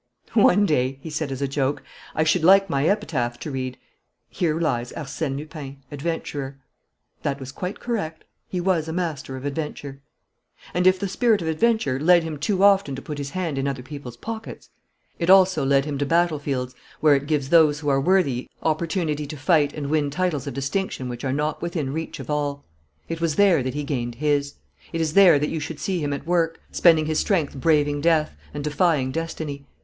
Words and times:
"One 0.33 0.65
day," 0.65 0.97
he 1.03 1.11
said, 1.11 1.31
as 1.31 1.43
a 1.43 1.47
joke, 1.47 1.83
"I 2.15 2.23
should 2.23 2.43
like 2.43 2.71
my 2.71 2.87
epitaph 2.87 3.39
to 3.41 3.51
read, 3.51 3.77
'Here 4.29 4.59
lies 4.59 4.91
Arsène 4.93 5.37
Lupin, 5.37 5.77
adventurer.'" 5.91 6.57
That 7.21 7.39
was 7.39 7.51
quite 7.51 7.79
correct. 7.79 8.23
He 8.49 8.59
was 8.59 8.87
a 8.87 8.93
master 8.93 9.37
of 9.37 9.45
adventure. 9.45 10.01
"And, 10.73 10.87
if 10.87 10.97
the 10.99 11.07
spirit 11.07 11.43
of 11.43 11.47
adventure 11.47 11.99
led 11.99 12.23
him 12.23 12.39
too 12.39 12.63
often 12.63 12.95
to 12.95 13.01
put 13.03 13.19
his 13.19 13.29
hand 13.29 13.59
in 13.59 13.67
other 13.67 13.83
people's 13.83 14.17
pockets, 14.17 14.71
it 15.19 15.29
also 15.29 15.63
led 15.63 15.85
him 15.85 15.99
to 15.99 16.05
battlefields 16.07 16.73
where 16.99 17.13
it 17.13 17.27
gives 17.27 17.49
those 17.49 17.81
who 17.81 17.89
are 17.89 18.01
worthy 18.01 18.49
opportunity 18.63 19.27
to 19.27 19.37
fight 19.37 19.71
and 19.71 19.91
win 19.91 20.09
titles 20.09 20.47
of 20.47 20.55
distinction 20.55 21.09
which 21.09 21.23
are 21.23 21.31
not 21.31 21.61
within 21.61 21.93
reach 21.93 22.19
of 22.19 22.27
all. 22.27 22.65
It 23.07 23.21
was 23.21 23.35
there 23.35 23.61
that 23.61 23.75
he 23.75 23.83
gained 23.83 24.15
his. 24.15 24.55
It 24.93 24.99
is 24.99 25.13
there 25.13 25.37
that 25.37 25.51
you 25.51 25.59
should 25.59 25.79
see 25.79 25.99
him 26.03 26.11
at 26.11 26.25
work, 26.25 26.59
spending 26.71 27.05
his 27.05 27.19
strength 27.19 27.53
braving 27.55 28.01
death, 28.01 28.35
and 28.51 28.63
defying 28.63 29.11
destiny. 29.11 29.63